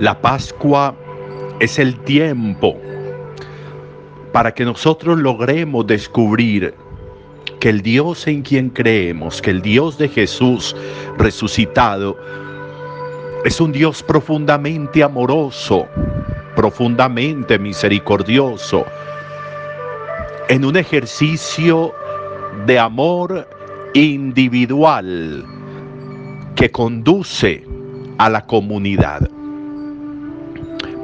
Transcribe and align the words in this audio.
La 0.00 0.18
Pascua 0.18 0.94
es 1.60 1.78
el 1.78 1.94
tiempo 2.00 2.74
para 4.32 4.54
que 4.54 4.64
nosotros 4.64 5.18
logremos 5.18 5.86
descubrir 5.86 6.74
que 7.60 7.68
el 7.68 7.82
Dios 7.82 8.26
en 8.26 8.40
quien 8.40 8.70
creemos, 8.70 9.42
que 9.42 9.50
el 9.50 9.60
Dios 9.60 9.98
de 9.98 10.08
Jesús 10.08 10.74
resucitado, 11.18 12.16
es 13.44 13.60
un 13.60 13.72
Dios 13.72 14.02
profundamente 14.02 15.02
amoroso, 15.02 15.86
profundamente 16.56 17.58
misericordioso, 17.58 18.86
en 20.48 20.64
un 20.64 20.78
ejercicio 20.78 21.92
de 22.64 22.78
amor 22.78 23.46
individual 23.92 25.44
que 26.56 26.70
conduce 26.70 27.66
a 28.16 28.30
la 28.30 28.46
comunidad. 28.46 29.39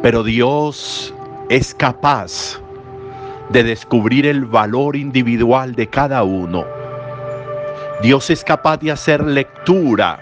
Pero 0.02 0.22
Dios 0.22 1.14
es 1.48 1.74
capaz 1.74 2.60
de 3.50 3.62
descubrir 3.62 4.26
el 4.26 4.44
valor 4.44 4.96
individual 4.96 5.74
de 5.74 5.86
cada 5.86 6.22
uno. 6.24 6.64
Dios 8.02 8.30
es 8.30 8.44
capaz 8.44 8.78
de 8.78 8.92
hacer 8.92 9.22
lectura 9.24 10.20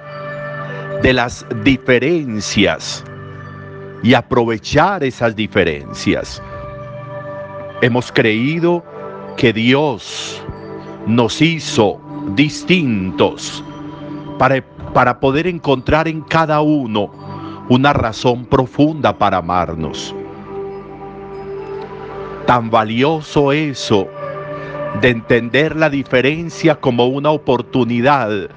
de 1.02 1.12
las 1.12 1.44
diferencias 1.64 3.04
y 4.02 4.14
aprovechar 4.14 5.02
esas 5.02 5.34
diferencias. 5.34 6.42
Hemos 7.80 8.12
creído 8.12 8.84
que 9.36 9.52
Dios 9.52 10.42
nos 11.06 11.42
hizo 11.42 12.00
distintos 12.34 13.64
para, 14.38 14.62
para 14.92 15.18
poder 15.18 15.46
encontrar 15.46 16.06
en 16.06 16.20
cada 16.22 16.60
uno 16.60 17.23
una 17.68 17.92
razón 17.92 18.44
profunda 18.46 19.16
para 19.16 19.38
amarnos 19.38 20.14
tan 22.46 22.70
valioso 22.70 23.52
eso 23.52 24.08
de 25.00 25.08
entender 25.08 25.74
la 25.76 25.90
diferencia 25.90 26.76
como 26.76 27.06
una 27.06 27.30
oportunidad 27.30 28.48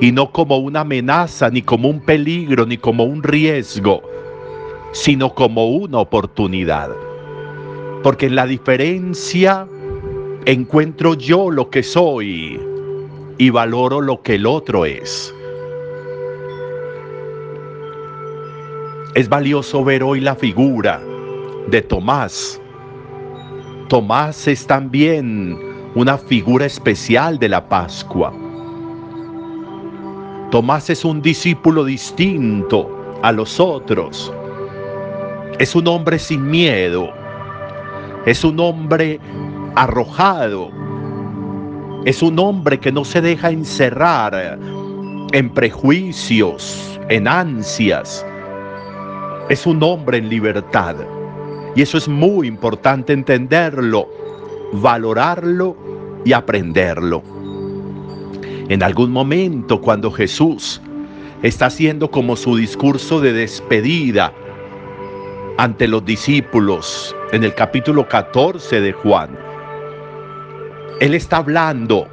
y 0.00 0.10
no 0.10 0.32
como 0.32 0.58
una 0.58 0.80
amenaza, 0.80 1.50
ni 1.50 1.62
como 1.62 1.88
un 1.88 2.00
peligro, 2.00 2.66
ni 2.66 2.76
como 2.76 3.04
un 3.04 3.22
riesgo, 3.22 4.02
sino 4.92 5.34
como 5.34 5.68
una 5.68 5.98
oportunidad. 5.98 6.90
Porque 8.02 8.26
en 8.26 8.34
la 8.34 8.46
diferencia 8.46 9.66
encuentro 10.44 11.14
yo 11.14 11.50
lo 11.50 11.70
que 11.70 11.82
soy 11.82 12.60
y 13.38 13.50
valoro 13.50 14.00
lo 14.00 14.22
que 14.22 14.34
el 14.34 14.46
otro 14.46 14.84
es. 14.84 15.33
Es 19.14 19.28
valioso 19.28 19.84
ver 19.84 20.02
hoy 20.02 20.20
la 20.20 20.34
figura 20.34 21.00
de 21.68 21.82
Tomás, 21.82 22.60
Tomás 23.88 24.48
es 24.48 24.66
también 24.66 25.56
una 25.94 26.16
figura 26.16 26.64
especial 26.64 27.38
de 27.38 27.50
la 27.50 27.68
Pascua. 27.68 28.32
Tomás 30.50 30.88
es 30.88 31.04
un 31.04 31.20
discípulo 31.20 31.84
distinto 31.84 32.90
a 33.22 33.30
los 33.30 33.60
otros. 33.60 34.32
Es 35.58 35.76
un 35.76 35.86
hombre 35.86 36.18
sin 36.18 36.50
miedo. 36.50 37.12
Es 38.24 38.42
un 38.42 38.58
hombre 38.58 39.20
arrojado. 39.76 40.70
Es 42.06 42.22
un 42.22 42.38
hombre 42.38 42.80
que 42.80 42.90
no 42.90 43.04
se 43.04 43.20
deja 43.20 43.50
encerrar 43.50 44.58
en 45.32 45.50
prejuicios, 45.50 46.98
en 47.10 47.28
ansias. 47.28 48.26
Es 49.48 49.66
un 49.66 49.82
hombre 49.82 50.18
en 50.18 50.28
libertad. 50.28 50.96
Y 51.76 51.82
eso 51.82 51.98
es 51.98 52.08
muy 52.08 52.46
importante 52.46 53.12
entenderlo, 53.12 54.08
valorarlo 54.72 55.76
y 56.24 56.32
aprenderlo. 56.32 57.22
En 58.68 58.82
algún 58.82 59.10
momento 59.12 59.80
cuando 59.82 60.10
Jesús 60.10 60.80
está 61.42 61.66
haciendo 61.66 62.10
como 62.10 62.36
su 62.36 62.56
discurso 62.56 63.20
de 63.20 63.34
despedida 63.34 64.32
ante 65.58 65.86
los 65.88 66.04
discípulos 66.04 67.14
en 67.32 67.44
el 67.44 67.54
capítulo 67.54 68.08
14 68.08 68.80
de 68.80 68.92
Juan, 68.92 69.36
Él 71.00 71.12
está 71.12 71.38
hablando 71.38 72.08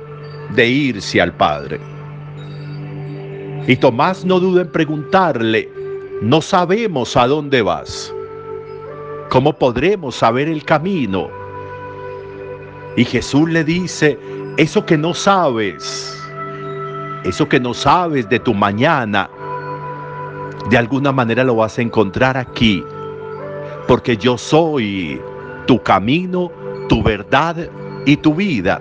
de 0.54 0.68
irse 0.68 1.22
al 1.22 1.34
Padre. 1.34 1.80
Y 3.68 3.78
Tomás 3.78 4.26
no 4.26 4.40
duda 4.40 4.64
en 4.64 4.72
preguntarle, 4.72 5.70
no 6.22 6.40
sabemos 6.40 7.18
a 7.18 7.28
dónde 7.28 7.64
vas. 7.64 8.14
¿Cómo 9.30 9.54
podremos 9.54 10.16
saber 10.16 10.48
el 10.48 10.64
camino? 10.64 11.30
Y 12.96 13.06
Jesús 13.06 13.50
le 13.50 13.64
dice, 13.64 14.20
eso 14.58 14.86
que 14.86 14.98
no 14.98 15.16
sabes, 15.16 16.16
eso 17.24 17.50
que 17.50 17.60
no 17.60 17.74
sabes 17.74 18.30
de 18.30 18.40
tu 18.40 18.54
mañana, 18.54 19.32
de 20.70 20.78
alguna 20.78 21.12
manera 21.12 21.44
lo 21.44 21.56
vas 21.56 21.80
a 21.80 21.82
encontrar 21.82 22.38
aquí, 22.38 22.84
porque 23.88 24.16
yo 24.16 24.38
soy 24.38 25.20
tu 25.66 25.82
camino, 25.82 26.52
tu 26.88 27.02
verdad 27.02 27.56
y 28.06 28.16
tu 28.18 28.36
vida. 28.36 28.80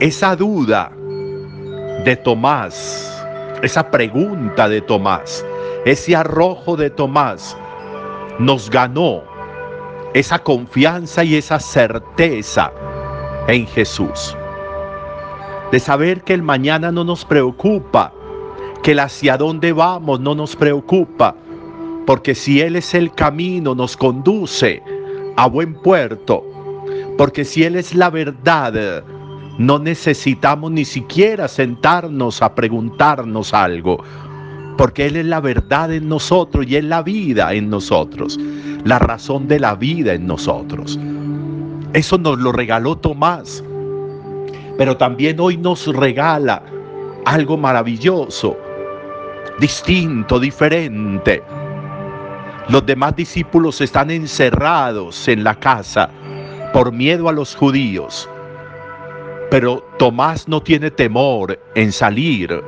Esa 0.00 0.34
duda 0.34 0.90
de 2.04 2.16
Tomás, 2.16 3.24
esa 3.62 3.88
pregunta 3.88 4.68
de 4.68 4.80
Tomás, 4.80 5.44
ese 5.84 6.14
arrojo 6.14 6.76
de 6.76 6.90
Tomás, 6.90 7.56
nos 8.38 8.70
ganó 8.70 9.22
esa 10.14 10.38
confianza 10.38 11.24
y 11.24 11.36
esa 11.36 11.60
certeza 11.60 12.72
en 13.48 13.66
Jesús. 13.66 14.36
De 15.72 15.78
saber 15.78 16.22
que 16.22 16.34
el 16.34 16.42
mañana 16.42 16.90
no 16.90 17.04
nos 17.04 17.24
preocupa, 17.24 18.12
que 18.82 18.92
el 18.92 19.00
hacia 19.00 19.36
dónde 19.36 19.72
vamos 19.72 20.20
no 20.20 20.34
nos 20.34 20.56
preocupa, 20.56 21.34
porque 22.06 22.34
si 22.34 22.60
Él 22.60 22.76
es 22.76 22.94
el 22.94 23.12
camino, 23.12 23.74
nos 23.74 23.96
conduce 23.96 24.82
a 25.36 25.46
buen 25.46 25.74
puerto, 25.74 26.44
porque 27.16 27.44
si 27.44 27.62
Él 27.64 27.76
es 27.76 27.94
la 27.94 28.10
verdad, 28.10 29.04
no 29.58 29.78
necesitamos 29.78 30.72
ni 30.72 30.84
siquiera 30.84 31.46
sentarnos 31.46 32.42
a 32.42 32.54
preguntarnos 32.54 33.54
algo, 33.54 34.02
porque 34.80 35.04
Él 35.04 35.16
es 35.16 35.26
la 35.26 35.40
verdad 35.40 35.92
en 35.92 36.08
nosotros 36.08 36.64
y 36.66 36.76
es 36.76 36.84
la 36.84 37.02
vida 37.02 37.52
en 37.52 37.68
nosotros, 37.68 38.40
la 38.82 38.98
razón 38.98 39.46
de 39.46 39.60
la 39.60 39.74
vida 39.74 40.14
en 40.14 40.26
nosotros. 40.26 40.98
Eso 41.92 42.16
nos 42.16 42.38
lo 42.38 42.50
regaló 42.50 42.96
Tomás, 42.96 43.62
pero 44.78 44.96
también 44.96 45.38
hoy 45.38 45.58
nos 45.58 45.86
regala 45.94 46.62
algo 47.26 47.58
maravilloso, 47.58 48.56
distinto, 49.58 50.40
diferente. 50.40 51.42
Los 52.70 52.86
demás 52.86 53.14
discípulos 53.16 53.82
están 53.82 54.10
encerrados 54.10 55.28
en 55.28 55.44
la 55.44 55.56
casa 55.56 56.08
por 56.72 56.90
miedo 56.90 57.28
a 57.28 57.32
los 57.32 57.54
judíos, 57.54 58.30
pero 59.50 59.84
Tomás 59.98 60.48
no 60.48 60.62
tiene 60.62 60.90
temor 60.90 61.60
en 61.74 61.92
salir 61.92 62.62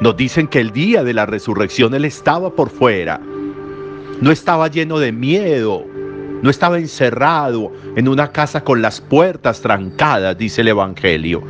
nos 0.00 0.16
dicen 0.16 0.46
que 0.46 0.60
el 0.60 0.70
día 0.70 1.02
de 1.02 1.12
la 1.12 1.26
resurrección 1.26 1.94
Él 1.94 2.04
estaba 2.04 2.50
por 2.50 2.70
fuera. 2.70 3.20
No 4.20 4.30
estaba 4.30 4.68
lleno 4.68 4.98
de 4.98 5.12
miedo. 5.12 5.84
No 6.42 6.50
estaba 6.50 6.78
encerrado 6.78 7.72
en 7.96 8.08
una 8.08 8.30
casa 8.30 8.62
con 8.62 8.80
las 8.80 9.00
puertas 9.00 9.60
trancadas, 9.60 10.38
dice 10.38 10.60
el 10.60 10.68
Evangelio. 10.68 11.42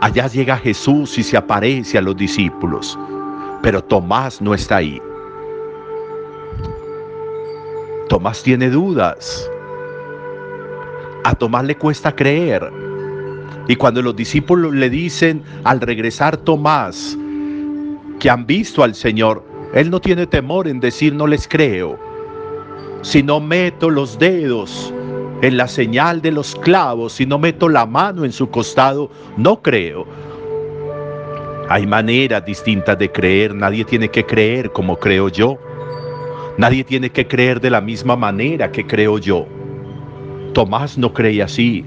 Allá 0.00 0.28
llega 0.28 0.56
Jesús 0.56 1.18
y 1.18 1.22
se 1.22 1.36
aparece 1.36 1.98
a 1.98 2.02
los 2.02 2.16
discípulos, 2.16 2.98
pero 3.62 3.84
Tomás 3.84 4.40
no 4.40 4.54
está 4.54 4.76
ahí. 4.76 5.02
Tomás 8.08 8.42
tiene 8.42 8.70
dudas. 8.70 9.50
A 11.24 11.34
Tomás 11.34 11.64
le 11.64 11.76
cuesta 11.76 12.14
creer. 12.14 12.87
Y 13.68 13.76
cuando 13.76 14.02
los 14.02 14.16
discípulos 14.16 14.74
le 14.74 14.88
dicen 14.90 15.42
al 15.64 15.80
regresar 15.80 16.36
Tomás 16.36 17.16
que 18.18 18.30
han 18.30 18.46
visto 18.46 18.82
al 18.82 18.94
Señor, 18.94 19.44
él 19.74 19.90
no 19.90 20.00
tiene 20.00 20.26
temor 20.26 20.66
en 20.66 20.80
decir 20.80 21.14
no 21.14 21.26
les 21.26 21.46
creo. 21.46 21.98
Si 23.02 23.22
no 23.22 23.40
meto 23.40 23.90
los 23.90 24.18
dedos 24.18 24.92
en 25.42 25.56
la 25.56 25.68
señal 25.68 26.20
de 26.20 26.32
los 26.32 26.54
clavos, 26.56 27.12
si 27.12 27.26
no 27.26 27.38
meto 27.38 27.68
la 27.68 27.86
mano 27.86 28.24
en 28.24 28.32
su 28.32 28.50
costado, 28.50 29.10
no 29.36 29.62
creo. 29.62 30.06
Hay 31.68 31.86
maneras 31.86 32.44
distintas 32.44 32.98
de 32.98 33.12
creer, 33.12 33.54
nadie 33.54 33.84
tiene 33.84 34.08
que 34.08 34.24
creer 34.24 34.72
como 34.72 34.98
creo 34.98 35.28
yo. 35.28 35.58
Nadie 36.56 36.82
tiene 36.82 37.10
que 37.10 37.28
creer 37.28 37.60
de 37.60 37.70
la 37.70 37.80
misma 37.80 38.16
manera 38.16 38.72
que 38.72 38.86
creo 38.86 39.18
yo. 39.18 39.46
Tomás 40.54 40.98
no 40.98 41.12
cree 41.12 41.42
así. 41.42 41.84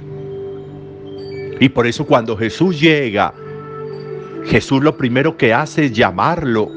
Y 1.62 1.70
por 1.70 1.88
eso 1.88 2.06
cuando 2.06 2.36
Jesús 2.36 2.82
llega 2.82 3.34
Jesús 4.46 4.84
lo 4.84 4.98
primero 4.98 5.38
que 5.38 5.54
hace 5.54 5.86
es 5.86 5.94
llamarlo 5.94 6.70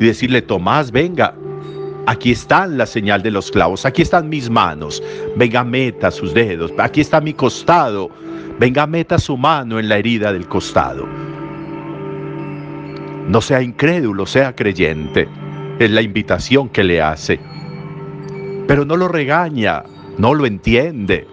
y 0.00 0.04
decirle, 0.04 0.42
Tomás, 0.42 0.90
venga, 0.90 1.34
aquí 2.06 2.32
está 2.32 2.66
la 2.66 2.86
señal 2.86 3.22
de 3.22 3.30
los 3.30 3.50
clavos, 3.50 3.84
aquí 3.84 4.02
están 4.02 4.28
mis 4.28 4.48
manos, 4.48 5.02
venga, 5.36 5.64
meta 5.64 6.10
sus 6.10 6.32
dedos, 6.32 6.72
aquí 6.78 7.00
está 7.00 7.20
mi 7.20 7.34
costado, 7.34 8.10
venga, 8.58 8.86
meta 8.86 9.18
su 9.18 9.36
mano 9.36 9.78
en 9.78 9.88
la 9.88 9.98
herida 9.98 10.32
del 10.32 10.46
costado. 10.48 11.06
No 13.28 13.40
sea 13.40 13.62
incrédulo, 13.62 14.26
sea 14.26 14.54
creyente, 14.54 15.28
es 15.78 15.90
la 15.90 16.02
invitación 16.02 16.68
que 16.68 16.84
le 16.84 17.00
hace. 17.00 17.40
Pero 18.66 18.84
no 18.84 18.96
lo 18.96 19.08
regaña, 19.08 19.84
no 20.18 20.34
lo 20.34 20.46
entiende. 20.46 21.26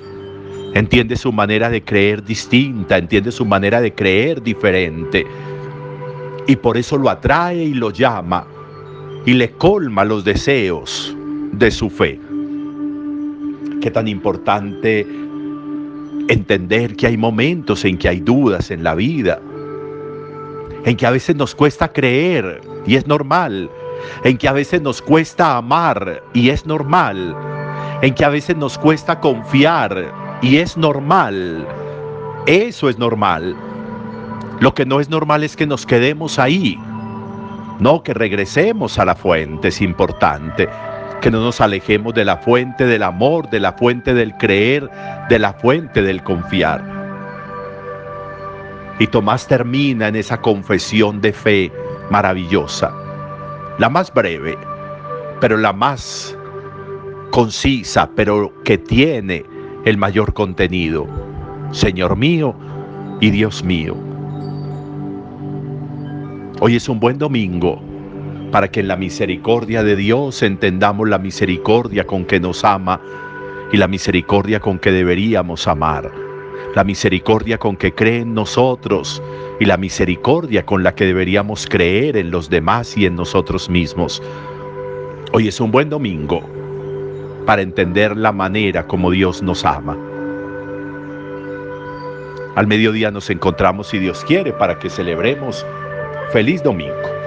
Entiende 0.73 1.15
su 1.15 1.31
manera 1.31 1.69
de 1.69 1.83
creer 1.83 2.23
distinta, 2.23 2.97
entiende 2.97 3.31
su 3.31 3.45
manera 3.45 3.81
de 3.81 3.93
creer 3.93 4.41
diferente. 4.41 5.25
Y 6.47 6.55
por 6.55 6.77
eso 6.77 6.97
lo 6.97 7.09
atrae 7.09 7.63
y 7.63 7.73
lo 7.73 7.91
llama 7.91 8.45
y 9.25 9.33
le 9.33 9.51
colma 9.51 10.05
los 10.05 10.23
deseos 10.23 11.15
de 11.51 11.71
su 11.71 11.89
fe. 11.89 12.19
Qué 13.81 13.91
tan 13.91 14.07
importante 14.07 15.05
entender 16.27 16.95
que 16.95 17.07
hay 17.07 17.17
momentos 17.17 17.83
en 17.85 17.97
que 17.97 18.09
hay 18.09 18.19
dudas 18.19 18.71
en 18.71 18.83
la 18.83 18.95
vida, 18.95 19.39
en 20.85 20.95
que 20.95 21.05
a 21.05 21.11
veces 21.11 21.35
nos 21.35 21.55
cuesta 21.55 21.91
creer 21.91 22.61
y 22.85 22.95
es 22.95 23.07
normal, 23.07 23.69
en 24.23 24.37
que 24.37 24.47
a 24.47 24.53
veces 24.53 24.81
nos 24.81 25.01
cuesta 25.01 25.57
amar 25.57 26.23
y 26.33 26.49
es 26.49 26.65
normal, 26.65 27.35
en 28.01 28.13
que 28.13 28.25
a 28.25 28.29
veces 28.29 28.55
nos 28.55 28.77
cuesta 28.77 29.19
confiar 29.19 30.28
y 30.41 30.57
es 30.57 30.77
normal. 30.77 31.67
Eso 32.45 32.89
es 32.89 32.97
normal. 32.97 33.55
Lo 34.59 34.73
que 34.73 34.85
no 34.85 34.99
es 34.99 35.09
normal 35.09 35.43
es 35.43 35.55
que 35.55 35.67
nos 35.67 35.85
quedemos 35.85 36.39
ahí. 36.39 36.77
No, 37.79 38.03
que 38.03 38.13
regresemos 38.13 38.99
a 38.99 39.05
la 39.05 39.15
fuente 39.15 39.69
es 39.69 39.81
importante. 39.81 40.67
Que 41.21 41.31
no 41.31 41.39
nos 41.41 41.61
alejemos 41.61 42.13
de 42.13 42.25
la 42.25 42.37
fuente 42.37 42.85
del 42.85 43.03
amor, 43.03 43.49
de 43.49 43.59
la 43.59 43.73
fuente 43.73 44.13
del 44.13 44.35
creer, 44.37 44.89
de 45.29 45.39
la 45.39 45.53
fuente 45.53 46.01
del 46.01 46.23
confiar. 46.23 46.83
Y 48.99 49.07
Tomás 49.07 49.47
termina 49.47 50.07
en 50.07 50.15
esa 50.15 50.41
confesión 50.41 51.21
de 51.21 51.31
fe 51.31 51.71
maravillosa. 52.09 52.93
La 53.77 53.89
más 53.89 54.13
breve, 54.13 54.57
pero 55.39 55.55
la 55.55 55.71
más 55.71 56.37
concisa, 57.31 58.09
pero 58.15 58.51
que 58.63 58.77
tiene 58.77 59.45
el 59.89 59.97
mayor 59.97 60.33
contenido. 60.33 61.07
Señor 61.71 62.15
mío 62.15 62.53
y 63.19 63.31
Dios 63.31 63.63
mío. 63.63 63.97
Hoy 66.61 66.75
es 66.75 66.87
un 66.87 66.99
buen 66.99 67.17
domingo 67.17 67.81
para 68.51 68.69
que 68.69 68.81
en 68.81 68.87
la 68.87 68.95
misericordia 68.95 69.83
de 69.83 69.95
Dios 69.95 70.43
entendamos 70.43 71.09
la 71.09 71.17
misericordia 71.17 72.05
con 72.05 72.25
que 72.25 72.39
nos 72.39 72.63
ama 72.63 73.01
y 73.71 73.77
la 73.77 73.87
misericordia 73.87 74.59
con 74.59 74.77
que 74.77 74.91
deberíamos 74.91 75.67
amar, 75.67 76.11
la 76.75 76.83
misericordia 76.83 77.57
con 77.57 77.75
que 77.75 77.91
cree 77.91 78.19
en 78.19 78.35
nosotros 78.35 79.23
y 79.59 79.65
la 79.65 79.77
misericordia 79.77 80.65
con 80.67 80.83
la 80.83 80.93
que 80.93 81.05
deberíamos 81.05 81.65
creer 81.65 82.15
en 82.15 82.29
los 82.29 82.47
demás 82.47 82.95
y 82.95 83.07
en 83.07 83.15
nosotros 83.15 83.69
mismos. 83.71 84.21
Hoy 85.33 85.47
es 85.47 85.59
un 85.59 85.71
buen 85.71 85.89
domingo 85.89 86.58
para 87.45 87.61
entender 87.61 88.15
la 88.15 88.31
manera 88.31 88.85
como 88.87 89.11
Dios 89.11 89.41
nos 89.41 89.65
ama. 89.65 89.97
Al 92.55 92.67
mediodía 92.67 93.11
nos 93.11 93.29
encontramos, 93.29 93.87
si 93.87 93.99
Dios 93.99 94.23
quiere, 94.25 94.51
para 94.53 94.79
que 94.79 94.89
celebremos 94.89 95.65
Feliz 96.31 96.61
domingo. 96.61 97.18